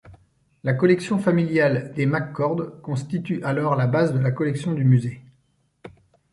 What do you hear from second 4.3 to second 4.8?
collection